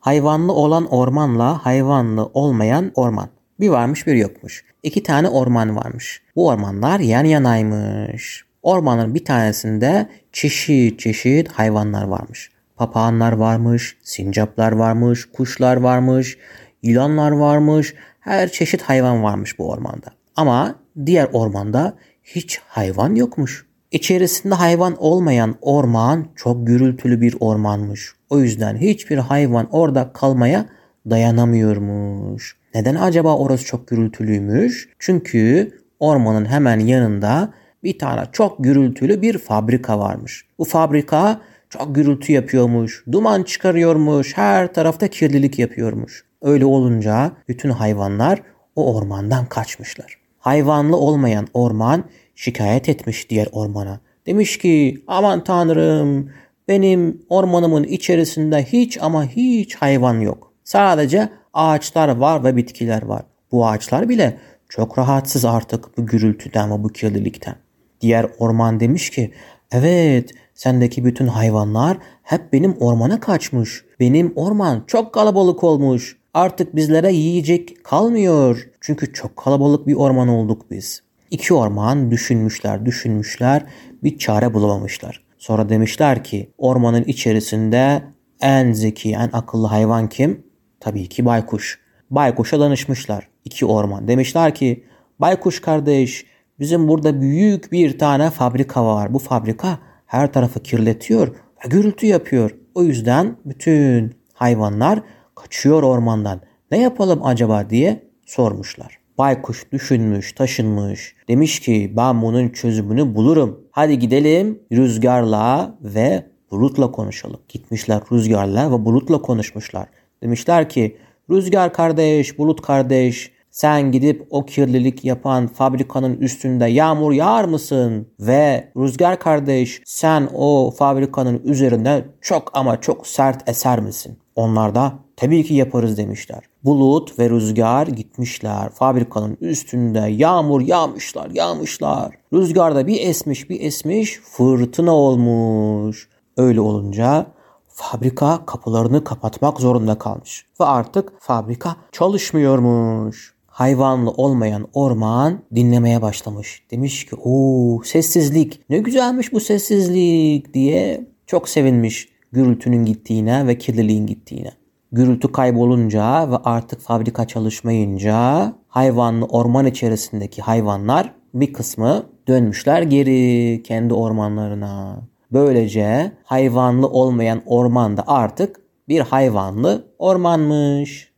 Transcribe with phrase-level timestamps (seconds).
[0.00, 3.28] Hayvanlı olan ormanla hayvanlı olmayan orman.
[3.60, 4.64] Bir varmış bir yokmuş.
[4.82, 6.22] İki tane orman varmış.
[6.36, 8.44] Bu ormanlar yan yanaymış.
[8.62, 12.50] Ormanın bir tanesinde çeşit çeşit hayvanlar varmış.
[12.76, 16.38] Papağanlar varmış, sincaplar varmış, kuşlar varmış,
[16.82, 17.94] yılanlar varmış.
[18.20, 20.06] Her çeşit hayvan varmış bu ormanda.
[20.36, 20.74] Ama
[21.06, 21.94] diğer ormanda
[22.24, 23.66] hiç hayvan yokmuş.
[23.90, 28.12] İçerisinde hayvan olmayan orman çok gürültülü bir ormanmış.
[28.30, 30.66] O yüzden hiçbir hayvan orada kalmaya
[31.10, 32.56] dayanamıyormuş.
[32.74, 34.88] Neden acaba orası çok gürültülüymüş?
[34.98, 37.52] Çünkü ormanın hemen yanında
[37.84, 40.46] bir tane çok gürültülü bir fabrika varmış.
[40.58, 46.24] Bu fabrika çok gürültü yapıyormuş, duman çıkarıyormuş, her tarafta kirlilik yapıyormuş.
[46.42, 48.42] Öyle olunca bütün hayvanlar
[48.76, 50.19] o ormandan kaçmışlar.
[50.40, 52.04] Hayvanlı olmayan orman
[52.34, 54.00] şikayet etmiş diğer ormana.
[54.26, 56.30] Demiş ki aman tanrım
[56.68, 60.52] benim ormanımın içerisinde hiç ama hiç hayvan yok.
[60.64, 63.22] Sadece ağaçlar var ve bitkiler var.
[63.52, 67.54] Bu ağaçlar bile çok rahatsız artık bu gürültüden ve bu kirlilikten.
[68.00, 69.32] Diğer orman demiş ki
[69.72, 73.84] evet sendeki bütün hayvanlar hep benim ormana kaçmış.
[74.00, 76.19] Benim orman çok kalabalık olmuş.
[76.34, 78.68] Artık bizlere yiyecek kalmıyor.
[78.80, 81.02] Çünkü çok kalabalık bir orman olduk biz.
[81.30, 83.62] İki orman düşünmüşler, düşünmüşler,
[84.02, 85.24] bir çare bulamamışlar.
[85.38, 88.02] Sonra demişler ki ormanın içerisinde
[88.40, 90.42] en zeki, en akıllı hayvan kim?
[90.80, 91.80] Tabii ki baykuş.
[92.10, 93.28] Baykuş'a danışmışlar.
[93.44, 94.08] İki orman.
[94.08, 94.84] Demişler ki
[95.18, 96.26] baykuş kardeş
[96.58, 99.14] bizim burada büyük bir tane fabrika var.
[99.14, 102.56] Bu fabrika her tarafı kirletiyor ve gürültü yapıyor.
[102.74, 105.02] O yüzden bütün hayvanlar
[105.42, 106.40] kaçıyor ormandan.
[106.70, 108.98] Ne yapalım acaba diye sormuşlar.
[109.18, 111.14] Baykuş düşünmüş, taşınmış.
[111.28, 113.60] Demiş ki ben bunun çözümünü bulurum.
[113.70, 117.40] Hadi gidelim rüzgarla ve bulutla konuşalım.
[117.48, 119.86] Gitmişler rüzgarla ve bulutla konuşmuşlar.
[120.22, 120.96] Demişler ki
[121.30, 128.08] rüzgar kardeş, bulut kardeş sen gidip o kirlilik yapan fabrikanın üstünde yağmur yağar mısın?
[128.20, 134.18] Ve Rüzgar kardeş sen o fabrikanın üzerinde çok ama çok sert eser misin?
[134.36, 136.44] Onlar da tabii ki yaparız demişler.
[136.64, 138.70] Bulut ve rüzgar gitmişler.
[138.70, 142.14] Fabrikanın üstünde yağmur yağmışlar, yağmışlar.
[142.32, 146.08] Rüzgarda bir esmiş, bir esmiş, fırtına olmuş.
[146.36, 147.26] Öyle olunca
[147.68, 150.46] fabrika kapılarını kapatmak zorunda kalmış.
[150.60, 156.62] Ve artık fabrika çalışmıyormuş hayvanlı olmayan orman dinlemeye başlamış.
[156.70, 164.06] Demiş ki o sessizlik ne güzelmiş bu sessizlik diye çok sevinmiş gürültünün gittiğine ve kirliliğin
[164.06, 164.59] gittiğine.
[164.92, 173.94] Gürültü kaybolunca ve artık fabrika çalışmayınca hayvanlı orman içerisindeki hayvanlar bir kısmı dönmüşler geri kendi
[173.94, 174.96] ormanlarına.
[175.32, 181.12] Böylece hayvanlı olmayan ormanda artık bir hayvanlı ormanmış.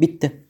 [0.00, 0.43] Bitti.